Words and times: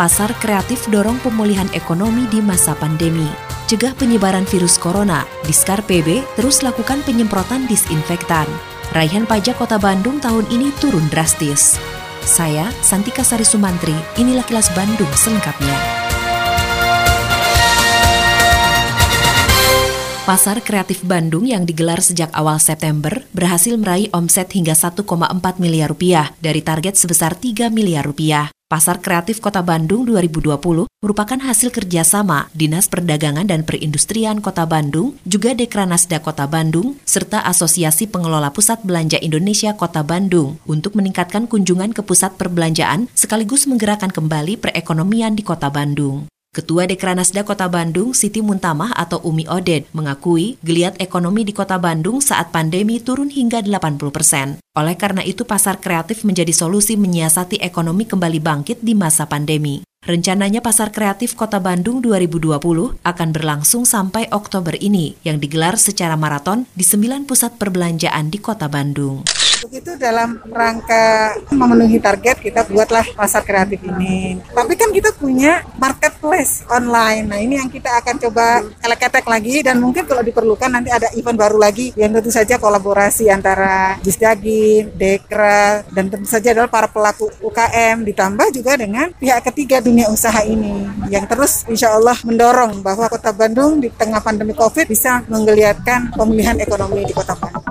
pasar 0.00 0.32
kreatif 0.40 0.88
dorong 0.88 1.20
pemulihan 1.20 1.68
ekonomi 1.76 2.24
di 2.32 2.40
masa 2.40 2.72
pandemi. 2.72 3.28
Cegah 3.68 3.92
penyebaran 3.92 4.48
virus 4.48 4.80
corona, 4.80 5.28
Diskar 5.44 5.84
PB 5.84 6.24
terus 6.40 6.64
lakukan 6.64 7.04
penyemprotan 7.04 7.68
disinfektan. 7.68 8.48
Raihan 8.96 9.28
pajak 9.28 9.60
Kota 9.60 9.76
Bandung 9.76 10.16
tahun 10.16 10.48
ini 10.48 10.72
turun 10.80 11.04
drastis. 11.12 11.76
Saya, 12.24 12.72
Santika 12.80 13.20
Sari 13.20 13.44
Sumantri, 13.44 13.92
inilah 14.16 14.40
kilas 14.48 14.72
Bandung 14.72 15.12
selengkapnya. 15.12 15.76
Pasar 20.24 20.64
Kreatif 20.64 21.04
Bandung 21.04 21.44
yang 21.44 21.68
digelar 21.68 22.00
sejak 22.00 22.32
awal 22.32 22.56
September 22.56 23.20
berhasil 23.36 23.76
meraih 23.76 24.08
omset 24.16 24.48
hingga 24.48 24.72
1,4 24.72 25.04
miliar 25.60 25.92
rupiah 25.92 26.32
dari 26.40 26.64
target 26.64 26.96
sebesar 26.96 27.36
3 27.36 27.68
miliar 27.68 28.08
rupiah. 28.08 28.48
Pasar 28.70 29.02
Kreatif 29.02 29.42
Kota 29.42 29.66
Bandung 29.66 30.06
2020 30.06 30.86
merupakan 31.02 31.40
hasil 31.42 31.74
kerjasama 31.74 32.46
Dinas 32.54 32.86
Perdagangan 32.86 33.42
dan 33.42 33.66
Perindustrian 33.66 34.38
Kota 34.38 34.62
Bandung, 34.62 35.18
juga 35.26 35.58
Dekranasda 35.58 36.22
Kota 36.22 36.46
Bandung, 36.46 36.94
serta 37.02 37.42
Asosiasi 37.42 38.06
Pengelola 38.06 38.54
Pusat 38.54 38.86
Belanja 38.86 39.18
Indonesia 39.18 39.74
Kota 39.74 40.06
Bandung 40.06 40.62
untuk 40.70 40.94
meningkatkan 40.94 41.50
kunjungan 41.50 41.90
ke 41.90 42.06
pusat 42.06 42.38
perbelanjaan 42.38 43.10
sekaligus 43.10 43.66
menggerakkan 43.66 44.14
kembali 44.14 44.62
perekonomian 44.62 45.34
di 45.34 45.42
Kota 45.42 45.66
Bandung. 45.66 46.30
Ketua 46.50 46.82
Dekranasda 46.90 47.46
Kota 47.46 47.70
Bandung, 47.70 48.10
Siti 48.10 48.42
Muntamah 48.42 48.90
atau 48.98 49.22
Umi 49.22 49.46
Oded, 49.46 49.86
mengakui 49.94 50.58
geliat 50.66 50.98
ekonomi 50.98 51.46
di 51.46 51.54
Kota 51.54 51.78
Bandung 51.78 52.18
saat 52.18 52.50
pandemi 52.50 52.98
turun 52.98 53.30
hingga 53.30 53.62
80 53.62 54.10
persen. 54.10 54.58
Oleh 54.74 54.98
karena 54.98 55.22
itu, 55.22 55.46
pasar 55.46 55.78
kreatif 55.78 56.26
menjadi 56.26 56.50
solusi 56.50 56.98
menyiasati 56.98 57.62
ekonomi 57.62 58.02
kembali 58.02 58.42
bangkit 58.42 58.82
di 58.82 58.98
masa 58.98 59.30
pandemi. 59.30 59.86
Rencananya 60.02 60.58
Pasar 60.58 60.90
Kreatif 60.90 61.38
Kota 61.38 61.62
Bandung 61.62 62.02
2020 62.02 62.50
akan 62.98 63.28
berlangsung 63.30 63.86
sampai 63.86 64.26
Oktober 64.34 64.74
ini, 64.74 65.14
yang 65.22 65.38
digelar 65.38 65.78
secara 65.78 66.18
maraton 66.18 66.66
di 66.74 66.82
9 66.82 67.30
pusat 67.30 67.62
perbelanjaan 67.62 68.26
di 68.26 68.42
Kota 68.42 68.66
Bandung. 68.66 69.22
Untuk 69.60 69.76
itu 69.76 69.92
dalam 70.00 70.40
rangka 70.48 71.36
memenuhi 71.52 72.00
target 72.00 72.40
kita 72.40 72.64
buatlah 72.64 73.04
pasar 73.12 73.44
kreatif 73.44 73.84
ini. 73.84 74.40
Tapi 74.56 74.72
kan 74.72 74.88
kita 74.88 75.12
punya 75.12 75.60
marketplace 75.76 76.64
online. 76.72 77.28
Nah 77.28 77.36
ini 77.44 77.60
yang 77.60 77.68
kita 77.68 77.92
akan 78.00 78.16
coba 78.24 78.64
elek 78.80 79.28
lagi 79.28 79.60
dan 79.60 79.76
mungkin 79.76 80.08
kalau 80.08 80.24
diperlukan 80.24 80.72
nanti 80.72 80.88
ada 80.88 81.12
event 81.12 81.36
baru 81.36 81.60
lagi 81.60 81.92
yang 81.92 82.08
tentu 82.08 82.32
saja 82.32 82.56
kolaborasi 82.56 83.28
antara 83.28 84.00
Jisdagi, 84.00 84.96
Dekra, 84.96 85.84
dan 85.92 86.08
tentu 86.08 86.24
saja 86.24 86.56
adalah 86.56 86.72
para 86.72 86.88
pelaku 86.88 87.28
UKM 87.44 88.00
ditambah 88.00 88.48
juga 88.56 88.80
dengan 88.80 89.12
pihak 89.12 89.44
ketiga 89.52 89.84
dunia 89.84 90.08
usaha 90.08 90.40
ini 90.40 90.88
yang 91.12 91.28
terus 91.28 91.68
insya 91.68 91.92
Allah 91.92 92.16
mendorong 92.24 92.80
bahwa 92.80 93.12
kota 93.12 93.36
Bandung 93.36 93.76
di 93.76 93.92
tengah 93.92 94.24
pandemi 94.24 94.56
COVID 94.56 94.88
bisa 94.88 95.20
menggeliatkan 95.28 96.16
pemulihan 96.16 96.56
ekonomi 96.56 97.04
di 97.04 97.12
kota 97.12 97.36
Bandung. 97.36 97.69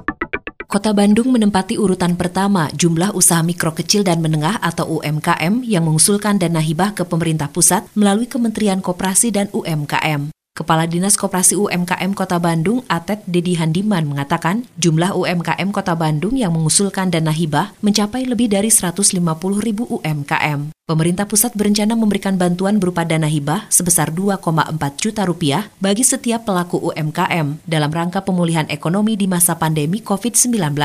Kota 0.70 0.94
Bandung 0.94 1.34
menempati 1.34 1.82
urutan 1.82 2.14
pertama 2.14 2.70
jumlah 2.78 3.18
usaha 3.18 3.42
mikro 3.42 3.74
kecil 3.74 4.06
dan 4.06 4.22
menengah 4.22 4.62
atau 4.62 5.02
UMKM 5.02 5.66
yang 5.66 5.82
mengusulkan 5.82 6.38
dana 6.38 6.62
hibah 6.62 6.94
ke 6.94 7.10
pemerintah 7.10 7.50
pusat 7.50 7.90
melalui 7.98 8.30
Kementerian 8.30 8.78
Koperasi 8.78 9.34
dan 9.34 9.50
UMKM. 9.50 10.30
Kepala 10.60 10.92
Dinas 10.92 11.16
Koperasi 11.16 11.56
UMKM 11.56 12.12
Kota 12.12 12.36
Bandung, 12.36 12.84
Atet 12.92 13.24
Dedi 13.24 13.56
Handiman, 13.56 14.04
mengatakan 14.04 14.68
jumlah 14.76 15.16
UMKM 15.16 15.72
Kota 15.72 15.96
Bandung 15.96 16.36
yang 16.36 16.52
mengusulkan 16.52 17.08
dana 17.08 17.32
hibah 17.32 17.72
mencapai 17.80 18.28
lebih 18.28 18.52
dari 18.52 18.68
150 18.68 19.16
ribu 19.64 19.88
UMKM. 19.88 20.76
Pemerintah 20.84 21.32
pusat 21.32 21.56
berencana 21.56 21.96
memberikan 21.96 22.36
bantuan 22.36 22.76
berupa 22.76 23.08
dana 23.08 23.32
hibah 23.32 23.72
sebesar 23.72 24.12
2,4 24.12 24.76
juta 25.00 25.24
rupiah 25.24 25.72
bagi 25.80 26.04
setiap 26.04 26.44
pelaku 26.44 26.92
UMKM 26.92 27.64
dalam 27.64 27.92
rangka 27.96 28.20
pemulihan 28.20 28.68
ekonomi 28.68 29.16
di 29.16 29.32
masa 29.32 29.56
pandemi 29.56 30.04
COVID-19. 30.04 30.76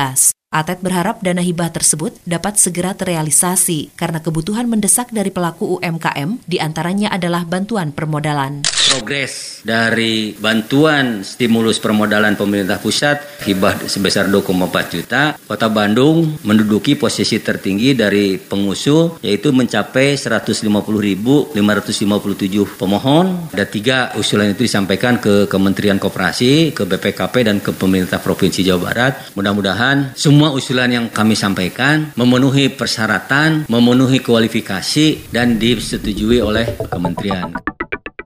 Atet 0.55 0.79
berharap 0.79 1.19
dana 1.19 1.43
hibah 1.43 1.67
tersebut 1.67 2.15
dapat 2.23 2.55
segera 2.55 2.95
terrealisasi 2.95 3.91
karena 3.99 4.23
kebutuhan 4.23 4.71
mendesak 4.71 5.11
dari 5.11 5.27
pelaku 5.27 5.83
UMKM 5.83 6.47
di 6.47 6.63
antaranya 6.63 7.11
adalah 7.11 7.43
bantuan 7.43 7.91
permodalan 7.91 8.63
progres 8.95 9.59
dari 9.65 10.31
bantuan 10.37 11.25
stimulus 11.25 11.81
permodalan 11.81 12.37
pemerintah 12.37 12.77
pusat 12.77 13.17
hibah 13.43 13.89
sebesar 13.89 14.29
2,4 14.29 14.93
juta, 14.93 15.35
Kota 15.35 15.67
Bandung 15.67 16.37
menduduki 16.45 16.95
posisi 16.95 17.41
tertinggi 17.41 17.97
dari 17.97 18.37
pengusul 18.37 19.19
yaitu 19.25 19.49
mencapai 19.51 20.15
150.557 20.15 21.57
pemohon. 22.79 23.25
Ada 23.51 23.65
tiga 23.67 23.97
usulan 24.15 24.53
itu 24.53 24.63
disampaikan 24.69 25.17
ke 25.17 25.49
Kementerian 25.49 25.97
Koperasi, 25.97 26.71
ke 26.71 26.85
BPKP 26.85 27.35
dan 27.49 27.57
ke 27.59 27.73
pemerintah 27.73 28.21
Provinsi 28.21 28.61
Jawa 28.63 28.93
Barat. 28.93 29.13
Mudah-mudahan 29.33 30.13
semua 30.15 30.44
usulan 30.53 30.91
yang 30.91 31.05
kami 31.09 31.33
sampaikan 31.33 32.11
memenuhi 32.13 32.69
persyaratan, 32.69 33.65
memenuhi 33.71 34.19
kualifikasi 34.19 35.31
dan 35.33 35.57
disetujui 35.57 36.43
oleh 36.43 36.75
kementerian. 36.91 37.55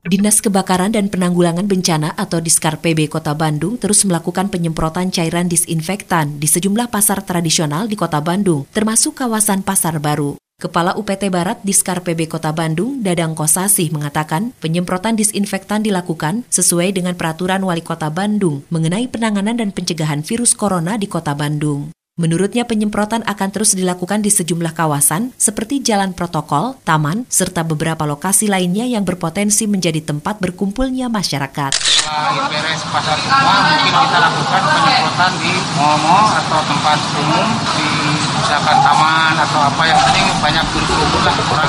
Dinas 0.10 0.42
Kebakaran 0.42 0.90
dan 0.90 1.14
Penanggulangan 1.14 1.70
Bencana 1.70 2.18
atau 2.18 2.42
Diskar 2.42 2.82
PB 2.82 3.14
Kota 3.14 3.38
Bandung 3.38 3.78
terus 3.78 4.02
melakukan 4.10 4.50
penyemprotan 4.50 5.14
cairan 5.14 5.46
disinfektan 5.46 6.42
di 6.42 6.50
sejumlah 6.50 6.90
pasar 6.90 7.22
tradisional 7.22 7.86
di 7.86 7.94
Kota 7.94 8.18
Bandung, 8.18 8.66
termasuk 8.74 9.22
kawasan 9.22 9.62
Pasar 9.62 10.02
Baru. 10.02 10.42
Kepala 10.60 10.98
UPT 10.98 11.32
Barat 11.32 11.62
Diskar 11.64 12.04
PB 12.04 12.26
Kota 12.26 12.52
Bandung, 12.52 13.00
Dadang 13.00 13.32
Kosasih, 13.32 13.96
mengatakan 13.96 14.52
penyemprotan 14.60 15.16
disinfektan 15.16 15.86
dilakukan 15.86 16.44
sesuai 16.52 16.90
dengan 16.90 17.16
peraturan 17.16 17.64
Wali 17.64 17.80
Kota 17.80 18.12
Bandung 18.12 18.68
mengenai 18.68 19.08
penanganan 19.08 19.56
dan 19.56 19.72
pencegahan 19.72 20.20
virus 20.20 20.58
corona 20.58 21.00
di 21.00 21.08
Kota 21.08 21.32
Bandung. 21.32 21.96
Menurutnya 22.20 22.68
penyemprotan 22.68 23.24
akan 23.24 23.48
terus 23.48 23.72
dilakukan 23.80 24.20
di 24.20 24.28
sejumlah 24.28 24.76
kawasan 24.76 25.32
seperti 25.40 25.80
jalan 25.80 26.12
protokol, 26.12 26.76
taman, 26.84 27.24
serta 27.32 27.64
beberapa 27.64 28.04
lokasi 28.04 28.52
lainnya 28.52 28.84
yang 28.84 29.08
berpotensi 29.08 29.72
menjadi 29.72 30.04
tempat 30.04 30.44
berkumpulnya 30.44 31.08
masyarakat. 31.08 31.72
Setelah 31.80 32.52
beres 32.52 32.84
pasar 32.92 33.16
semua, 33.24 33.56
mungkin 33.72 33.96
kita 34.04 34.18
lakukan 34.20 34.62
penyemprotan 34.68 35.32
di 35.40 35.54
mall-mall 35.80 36.28
atau 36.44 36.60
tempat 36.68 37.00
umum, 37.24 37.48
di 37.80 37.88
misalkan 38.36 38.78
taman 38.84 39.34
atau 39.40 39.60
apa 39.64 39.84
yang 39.88 40.00
penting 40.12 40.26
banyak 40.44 40.66
berkumpul 40.76 41.22
lah 41.24 41.32
orang-orang. 41.40 41.69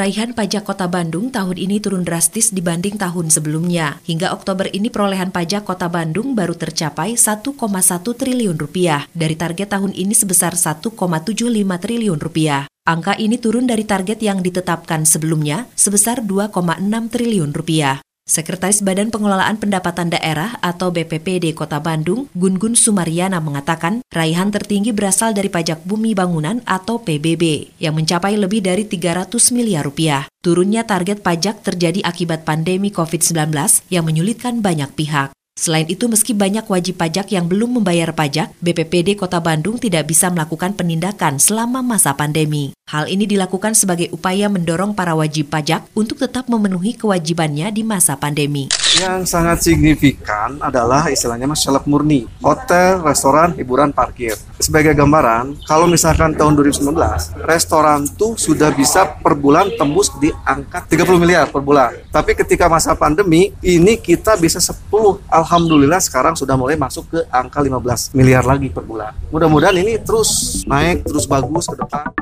Raihan 0.00 0.32
pajak 0.32 0.64
Kota 0.64 0.88
Bandung 0.88 1.28
tahun 1.28 1.60
ini 1.60 1.76
turun 1.76 2.08
drastis 2.08 2.56
dibanding 2.56 2.96
tahun 2.96 3.28
sebelumnya. 3.28 4.00
Hingga 4.08 4.32
Oktober 4.32 4.64
ini 4.72 4.88
perolehan 4.88 5.28
pajak 5.28 5.68
Kota 5.68 5.92
Bandung 5.92 6.32
baru 6.32 6.56
tercapai 6.56 7.20
1,1 7.20 7.44
triliun 8.16 8.56
rupiah 8.56 9.04
dari 9.12 9.36
target 9.36 9.76
tahun 9.76 9.92
ini 9.92 10.16
sebesar 10.16 10.56
1,75 10.56 10.96
triliun 11.84 12.16
rupiah. 12.16 12.64
Angka 12.88 13.12
ini 13.20 13.36
turun 13.36 13.68
dari 13.68 13.84
target 13.84 14.24
yang 14.24 14.40
ditetapkan 14.40 15.04
sebelumnya 15.04 15.68
sebesar 15.76 16.24
2,6 16.24 16.80
triliun 17.12 17.52
rupiah. 17.52 18.00
Sekretaris 18.30 18.86
Badan 18.86 19.10
Pengelolaan 19.10 19.58
Pendapatan 19.58 20.14
Daerah 20.14 20.54
atau 20.62 20.94
BPPD 20.94 21.50
Kota 21.50 21.82
Bandung, 21.82 22.30
Gun-Gun 22.38 22.78
Sumariana 22.78 23.42
mengatakan, 23.42 24.06
raihan 24.14 24.54
tertinggi 24.54 24.94
berasal 24.94 25.34
dari 25.34 25.50
pajak 25.50 25.82
bumi 25.82 26.14
bangunan 26.14 26.62
atau 26.62 27.02
PBB 27.02 27.74
yang 27.82 27.98
mencapai 27.98 28.38
lebih 28.38 28.62
dari 28.62 28.86
300 28.86 29.34
miliar 29.50 29.82
rupiah. 29.82 30.30
Turunnya 30.46 30.86
target 30.86 31.26
pajak 31.26 31.66
terjadi 31.66 32.06
akibat 32.06 32.46
pandemi 32.46 32.94
COVID-19 32.94 33.50
yang 33.90 34.06
menyulitkan 34.06 34.62
banyak 34.62 34.94
pihak. 34.94 35.34
Selain 35.58 35.90
itu, 35.90 36.06
meski 36.06 36.30
banyak 36.30 36.64
wajib 36.70 37.02
pajak 37.02 37.34
yang 37.34 37.50
belum 37.50 37.82
membayar 37.82 38.14
pajak, 38.14 38.54
BPPD 38.62 39.18
Kota 39.18 39.42
Bandung 39.42 39.82
tidak 39.82 40.06
bisa 40.06 40.30
melakukan 40.30 40.78
penindakan 40.78 41.42
selama 41.42 41.82
masa 41.82 42.14
pandemi. 42.14 42.70
Hal 42.90 43.06
ini 43.06 43.22
dilakukan 43.22 43.78
sebagai 43.78 44.10
upaya 44.10 44.50
mendorong 44.50 44.98
para 44.98 45.14
wajib 45.14 45.46
pajak 45.46 45.86
untuk 45.94 46.18
tetap 46.18 46.50
memenuhi 46.50 46.98
kewajibannya 46.98 47.70
di 47.70 47.86
masa 47.86 48.18
pandemi. 48.18 48.66
Yang 48.98 49.30
sangat 49.30 49.62
signifikan 49.62 50.58
adalah 50.58 51.06
istilahnya 51.06 51.46
masyarakat 51.46 51.86
murni, 51.86 52.26
hotel, 52.42 52.98
restoran, 53.06 53.54
hiburan, 53.54 53.94
parkir. 53.94 54.34
Sebagai 54.58 54.98
gambaran, 54.98 55.62
kalau 55.70 55.86
misalkan 55.86 56.34
tahun 56.34 56.58
2019, 56.58 57.38
restoran 57.46 58.10
tuh 58.18 58.34
sudah 58.34 58.74
bisa 58.74 59.06
per 59.22 59.38
bulan 59.38 59.70
tembus 59.78 60.10
di 60.18 60.34
angka 60.42 60.82
30 60.90 61.14
miliar 61.22 61.46
per 61.46 61.62
bulan. 61.62 61.94
Tapi 62.10 62.34
ketika 62.34 62.66
masa 62.66 62.98
pandemi, 62.98 63.54
ini 63.62 64.02
kita 64.02 64.34
bisa 64.34 64.58
10. 64.58 65.22
Alhamdulillah 65.30 66.02
sekarang 66.02 66.34
sudah 66.34 66.58
mulai 66.58 66.74
masuk 66.74 67.06
ke 67.06 67.22
angka 67.30 67.62
15 67.62 68.18
miliar 68.18 68.42
lagi 68.42 68.66
per 68.66 68.82
bulan. 68.82 69.14
Mudah-mudahan 69.30 69.78
ini 69.78 69.94
terus 70.02 70.60
naik, 70.66 71.06
terus 71.06 71.30
bagus 71.30 71.70
ke 71.70 71.78
depan. 71.78 72.19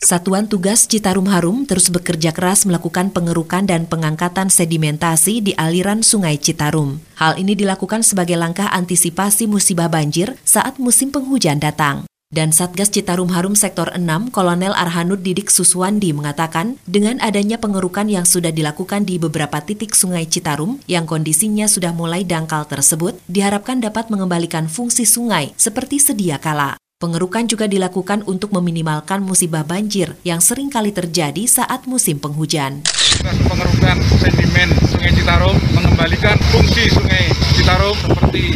Satuan 0.00 0.48
Tugas 0.48 0.88
Citarum 0.88 1.28
Harum 1.28 1.68
terus 1.68 1.92
bekerja 1.92 2.32
keras 2.32 2.64
melakukan 2.64 3.12
pengerukan 3.12 3.68
dan 3.68 3.84
pengangkatan 3.84 4.48
sedimentasi 4.48 5.44
di 5.44 5.52
aliran 5.60 6.00
Sungai 6.00 6.40
Citarum. 6.40 7.04
Hal 7.20 7.36
ini 7.36 7.52
dilakukan 7.52 8.00
sebagai 8.00 8.40
langkah 8.40 8.72
antisipasi 8.72 9.44
musibah 9.44 9.92
banjir 9.92 10.40
saat 10.40 10.80
musim 10.80 11.12
penghujan 11.12 11.60
datang. 11.60 12.08
Dan 12.32 12.48
Satgas 12.48 12.88
Citarum 12.88 13.28
Harum 13.28 13.52
Sektor 13.52 13.92
6, 13.92 14.32
Kolonel 14.32 14.72
Arhanud 14.72 15.20
Didik 15.20 15.52
Suswandi 15.52 16.16
mengatakan, 16.16 16.80
dengan 16.88 17.20
adanya 17.20 17.60
pengerukan 17.60 18.08
yang 18.08 18.24
sudah 18.24 18.56
dilakukan 18.56 19.04
di 19.04 19.20
beberapa 19.20 19.60
titik 19.60 19.92
sungai 19.92 20.24
Citarum 20.24 20.80
yang 20.88 21.04
kondisinya 21.04 21.68
sudah 21.68 21.92
mulai 21.92 22.24
dangkal 22.24 22.64
tersebut, 22.64 23.20
diharapkan 23.28 23.84
dapat 23.84 24.08
mengembalikan 24.08 24.64
fungsi 24.64 25.04
sungai 25.04 25.52
seperti 25.60 26.00
sedia 26.00 26.40
kala. 26.40 26.80
Pengerukan 27.00 27.48
juga 27.48 27.64
dilakukan 27.64 28.28
untuk 28.28 28.52
meminimalkan 28.52 29.24
musibah 29.24 29.64
banjir 29.64 30.20
yang 30.20 30.36
sering 30.36 30.68
kali 30.68 30.92
terjadi 30.92 31.48
saat 31.48 31.88
musim 31.88 32.20
penghujan. 32.20 32.84
Pengerukan 33.24 33.96
sedimen 34.20 34.68
Sungai 34.84 35.08
Citarum 35.16 35.56
mengembalikan 35.72 36.36
fungsi 36.52 36.92
Sungai 36.92 37.32
Citarum 37.56 37.96
seperti 38.04 38.52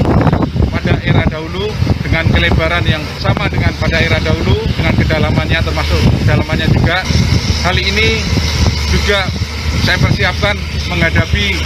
pada 0.69 0.93
era 1.01 1.25
dahulu 1.25 1.73
dengan 2.05 2.29
kelebaran 2.29 2.85
yang 2.85 3.01
sama 3.17 3.49
dengan 3.49 3.73
pada 3.81 3.97
era 3.97 4.21
dahulu 4.21 4.61
dengan 4.77 4.93
kedalamannya 4.93 5.61
termasuk 5.65 6.01
kedalamannya 6.21 6.69
juga. 6.69 7.01
Hal 7.65 7.81
ini 7.81 8.21
juga 8.93 9.25
saya 9.89 9.97
persiapkan 9.97 10.53
menghadapi 10.93 11.57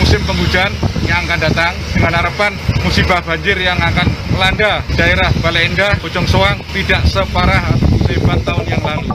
musim 0.00 0.24
penghujan 0.24 0.72
yang 1.04 1.28
akan 1.28 1.44
datang 1.44 1.76
dengan 1.92 2.24
harapan 2.24 2.56
musibah 2.80 3.20
banjir 3.20 3.60
yang 3.60 3.76
akan 3.76 4.21
melanda 4.32 4.80
daerah 4.96 5.30
Balai 5.44 5.68
Endah, 5.68 5.92
Bojong 6.00 6.26
Soang 6.26 6.58
tidak 6.72 7.04
separah 7.06 7.62
sehebat 8.08 8.40
tahun 8.42 8.66
yang 8.66 8.82
lalu. 8.82 9.08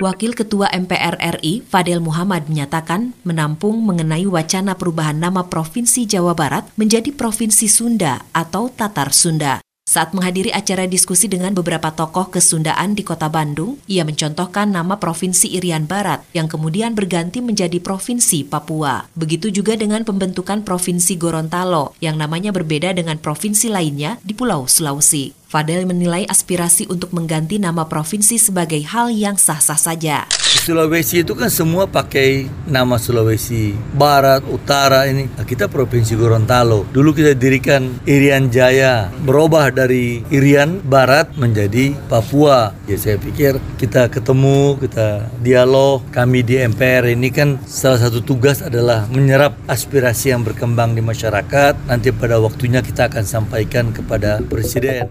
Wakil 0.00 0.32
Ketua 0.32 0.72
MPR 0.72 1.20
RI, 1.40 1.60
Fadel 1.60 2.00
Muhammad 2.00 2.48
menyatakan 2.48 3.12
menampung 3.20 3.84
mengenai 3.84 4.24
wacana 4.24 4.72
perubahan 4.72 5.20
nama 5.20 5.44
Provinsi 5.44 6.08
Jawa 6.08 6.32
Barat 6.32 6.64
menjadi 6.80 7.12
Provinsi 7.12 7.68
Sunda 7.68 8.24
atau 8.32 8.72
Tatar 8.72 9.12
Sunda. 9.12 9.60
Saat 9.90 10.14
menghadiri 10.14 10.54
acara 10.54 10.86
diskusi 10.86 11.26
dengan 11.26 11.50
beberapa 11.50 11.90
tokoh 11.90 12.30
kesundaan 12.30 12.94
di 12.94 13.02
kota 13.02 13.26
Bandung, 13.26 13.74
ia 13.90 14.06
mencontohkan 14.06 14.70
nama 14.70 15.02
Provinsi 15.02 15.50
Irian 15.50 15.90
Barat 15.90 16.22
yang 16.30 16.46
kemudian 16.46 16.94
berganti 16.94 17.42
menjadi 17.42 17.82
Provinsi 17.82 18.46
Papua. 18.46 19.10
Begitu 19.18 19.50
juga 19.50 19.74
dengan 19.74 20.06
pembentukan 20.06 20.62
Provinsi 20.62 21.18
Gorontalo 21.18 21.98
yang 21.98 22.14
namanya 22.14 22.54
berbeda 22.54 22.94
dengan 22.94 23.18
provinsi 23.18 23.66
lainnya 23.66 24.22
di 24.22 24.30
Pulau 24.30 24.70
Sulawesi. 24.70 25.39
Fadel 25.50 25.82
menilai 25.82 26.30
aspirasi 26.30 26.86
untuk 26.86 27.10
mengganti 27.10 27.58
nama 27.58 27.82
provinsi 27.90 28.38
sebagai 28.38 28.86
hal 28.86 29.10
yang 29.10 29.34
sah-sah 29.34 29.74
saja. 29.74 30.30
Sulawesi 30.38 31.26
itu 31.26 31.34
kan 31.34 31.50
semua 31.50 31.90
pakai 31.90 32.46
nama 32.70 33.02
Sulawesi 33.02 33.74
Barat, 33.98 34.46
Utara 34.46 35.10
ini. 35.10 35.26
Nah, 35.26 35.42
kita 35.42 35.66
Provinsi 35.66 36.14
Gorontalo. 36.14 36.86
Dulu 36.94 37.10
kita 37.10 37.34
dirikan 37.34 37.98
Irian 38.06 38.46
Jaya, 38.46 39.10
berubah 39.26 39.74
dari 39.74 40.22
Irian 40.30 40.78
Barat 40.86 41.34
menjadi 41.34 41.98
Papua. 42.06 42.70
Ya 42.86 42.94
saya 42.94 43.18
pikir 43.18 43.58
kita 43.74 44.06
ketemu, 44.06 44.78
kita 44.78 45.34
dialog. 45.42 46.06
Kami 46.14 46.46
di 46.46 46.62
MPR 46.62 47.10
ini 47.10 47.34
kan 47.34 47.58
salah 47.66 47.98
satu 47.98 48.22
tugas 48.22 48.62
adalah 48.62 49.10
menyerap 49.10 49.58
aspirasi 49.66 50.30
yang 50.30 50.46
berkembang 50.46 50.94
di 50.94 51.02
masyarakat. 51.02 51.90
Nanti 51.90 52.14
pada 52.14 52.38
waktunya 52.38 52.86
kita 52.86 53.10
akan 53.10 53.26
sampaikan 53.26 53.90
kepada 53.90 54.38
Presiden. 54.46 55.10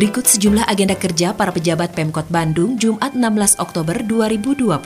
Berikut 0.00 0.24
sejumlah 0.24 0.64
agenda 0.64 0.96
kerja 0.96 1.36
para 1.36 1.52
pejabat 1.52 1.92
Pemkot 1.92 2.24
Bandung 2.32 2.80
Jumat 2.80 3.12
16 3.12 3.60
Oktober 3.60 4.00
2020. 4.00 4.80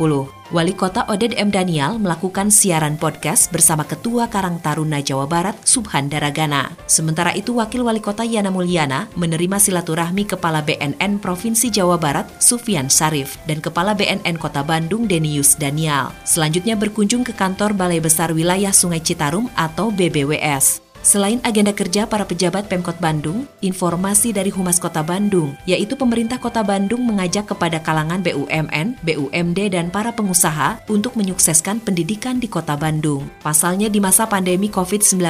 Wali 0.50 0.75
Kota 0.75 1.06
Oded 1.06 1.38
M. 1.38 1.55
Daniel 1.55 2.02
melakukan 2.02 2.50
siaran 2.50 2.99
podcast 2.99 3.46
bersama 3.55 3.87
Ketua 3.87 4.26
Karang 4.26 4.58
Taruna 4.58 4.99
Jawa 4.99 5.31
Barat 5.31 5.55
Subhan 5.62 6.11
Daragana. 6.11 6.75
Sementara 6.90 7.31
itu 7.31 7.55
Wakil 7.55 7.87
Wali 7.87 8.02
Kota 8.02 8.26
Yana 8.26 8.50
Mulyana 8.50 9.06
menerima 9.14 9.62
silaturahmi 9.62 10.26
Kepala 10.26 10.66
BNN 10.66 11.22
Provinsi 11.22 11.70
Jawa 11.70 11.94
Barat 11.94 12.26
Sufian 12.43 12.90
Sarif 12.90 13.38
dan 13.46 13.62
Kepala 13.62 13.94
BNN 13.94 14.34
Kota 14.34 14.66
Bandung 14.66 15.06
Denius 15.06 15.55
Daniel. 15.55 16.11
Selanjutnya 16.26 16.75
berkunjung 16.75 17.22
ke 17.22 17.31
kantor 17.31 17.70
Balai 17.78 18.02
Besar 18.02 18.34
Wilayah 18.34 18.75
Sungai 18.75 18.99
Citarum 18.99 19.46
atau 19.55 19.94
BBWS. 19.94 20.82
Selain 21.04 21.36
agenda 21.44 21.76
kerja 21.76 22.08
para 22.08 22.24
pejabat 22.24 22.64
Pemkot 22.64 22.96
Bandung, 22.96 23.44
informasi 23.60 24.32
dari 24.32 24.48
Humas 24.48 24.80
Kota 24.80 25.04
Bandung, 25.04 25.52
yaitu 25.68 26.00
pemerintah 26.00 26.40
Kota 26.40 26.64
Bandung 26.64 27.04
mengajak 27.04 27.52
kepada 27.52 27.76
kalangan 27.84 28.24
BUMN, 28.24 28.96
BUMD, 29.04 29.58
dan 29.68 29.92
para 29.92 30.16
pengusaha 30.16 30.80
untuk 30.88 31.12
menyukseskan 31.20 31.84
pendidikan 31.84 32.40
di 32.40 32.48
Kota 32.48 32.72
Bandung. 32.80 33.28
Pasalnya 33.44 33.92
di 33.92 34.00
masa 34.00 34.24
pandemi 34.24 34.72
COVID-19, 34.72 35.20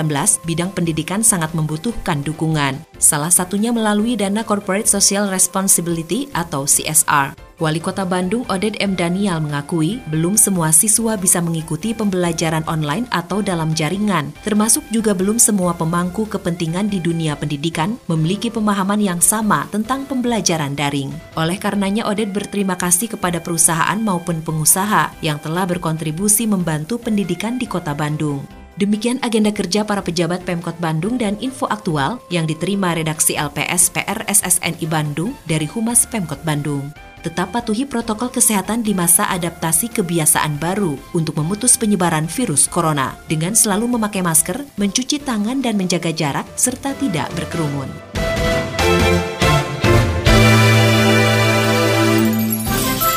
bidang 0.46 0.70
pendidikan 0.70 1.26
sangat 1.26 1.50
membutuhkan 1.58 2.22
dukungan. 2.22 2.78
Salah 3.02 3.34
satunya 3.34 3.74
melalui 3.74 4.14
dana 4.14 4.46
Corporate 4.46 4.86
Social 4.86 5.26
Responsibility 5.26 6.30
atau 6.30 6.70
CSR. 6.70 7.43
Wali 7.62 7.78
Kota 7.78 8.02
Bandung 8.02 8.42
Oded 8.50 8.74
M. 8.82 8.98
Daniel 8.98 9.38
mengakui 9.38 10.02
belum 10.10 10.34
semua 10.34 10.74
siswa 10.74 11.14
bisa 11.14 11.38
mengikuti 11.38 11.94
pembelajaran 11.94 12.66
online 12.66 13.06
atau 13.14 13.46
dalam 13.46 13.70
jaringan, 13.78 14.34
termasuk 14.42 14.82
juga 14.90 15.14
belum 15.14 15.38
semua 15.38 15.70
pemangku 15.70 16.26
kepentingan 16.26 16.90
di 16.90 16.98
dunia 16.98 17.38
pendidikan 17.38 17.94
memiliki 18.10 18.50
pemahaman 18.50 18.98
yang 18.98 19.22
sama 19.22 19.70
tentang 19.70 20.02
pembelajaran 20.02 20.74
daring. 20.74 21.14
Oleh 21.38 21.54
karenanya 21.54 22.10
Oded 22.10 22.34
berterima 22.34 22.74
kasih 22.74 23.14
kepada 23.14 23.38
perusahaan 23.38 24.02
maupun 24.02 24.42
pengusaha 24.42 25.14
yang 25.22 25.38
telah 25.38 25.62
berkontribusi 25.62 26.50
membantu 26.50 26.98
pendidikan 26.98 27.54
di 27.54 27.70
Kota 27.70 27.94
Bandung. 27.94 28.42
Demikian 28.82 29.22
agenda 29.22 29.54
kerja 29.54 29.86
para 29.86 30.02
pejabat 30.02 30.42
Pemkot 30.42 30.74
Bandung 30.82 31.14
dan 31.14 31.38
info 31.38 31.70
aktual 31.70 32.18
yang 32.34 32.50
diterima 32.50 32.98
redaksi 32.98 33.38
LPS 33.38 33.94
PR 33.94 34.26
SSNI 34.26 34.82
Bandung 34.90 35.38
dari 35.46 35.70
Humas 35.70 36.02
Pemkot 36.10 36.42
Bandung 36.42 36.90
tetap 37.24 37.56
patuhi 37.56 37.88
protokol 37.88 38.28
kesehatan 38.28 38.84
di 38.84 38.92
masa 38.92 39.24
adaptasi 39.32 39.88
kebiasaan 39.88 40.60
baru 40.60 41.00
untuk 41.16 41.40
memutus 41.40 41.80
penyebaran 41.80 42.28
virus 42.28 42.68
corona 42.68 43.16
dengan 43.24 43.56
selalu 43.56 43.96
memakai 43.96 44.20
masker, 44.20 44.68
mencuci 44.76 45.24
tangan 45.24 45.64
dan 45.64 45.80
menjaga 45.80 46.12
jarak 46.12 46.44
serta 46.54 46.92
tidak 47.00 47.32
berkerumun. 47.32 47.88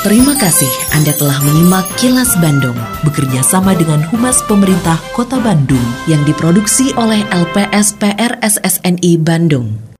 Terima 0.07 0.39
kasih 0.39 0.71
Anda 0.95 1.11
telah 1.19 1.35
menyimak 1.43 1.83
Kilas 1.99 2.31
Bandung 2.39 2.79
bekerja 3.03 3.43
sama 3.43 3.75
dengan 3.75 3.99
Humas 4.07 4.39
Pemerintah 4.47 4.95
Kota 5.11 5.35
Bandung 5.35 5.83
yang 6.07 6.23
diproduksi 6.23 6.95
oleh 6.95 7.27
LPSPR 7.27 8.39
SSNI 8.39 9.19
Bandung. 9.19 9.96